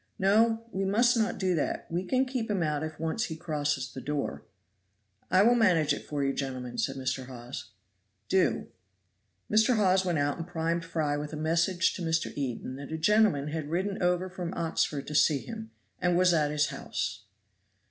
"No, 0.17 0.65
we 0.71 0.83
must 0.83 1.15
not 1.15 1.37
do 1.37 1.53
that 1.53 1.85
we 1.91 2.03
can 2.03 2.25
keep 2.25 2.49
him 2.49 2.63
out 2.63 2.81
if 2.81 2.99
once 2.99 3.25
he 3.25 3.35
crosses 3.35 3.93
the 3.93 4.01
door." 4.01 4.43
"I 5.29 5.43
will 5.43 5.53
manage 5.53 5.93
it 5.93 6.07
for 6.07 6.23
you, 6.23 6.33
gentlemen," 6.33 6.79
said 6.79 6.95
Mr. 6.95 7.27
Hawes. 7.27 7.69
"Do." 8.27 8.69
Mr. 9.47 9.75
Hawes 9.75 10.03
went 10.03 10.17
out 10.17 10.37
and 10.37 10.47
primed 10.47 10.85
Fry 10.85 11.17
with 11.17 11.33
a 11.33 11.37
message 11.37 11.93
to 11.93 12.01
Mr. 12.01 12.33
Eden 12.35 12.77
that 12.77 12.91
a 12.91 12.97
gentleman 12.97 13.49
had 13.49 13.69
ridden 13.69 14.01
over 14.01 14.27
from 14.27 14.55
Oxford 14.55 15.05
to 15.05 15.13
see 15.13 15.37
him, 15.37 15.69
and 16.01 16.17
was 16.17 16.33
at 16.33 16.49
his 16.49 16.69
house. 16.69 17.25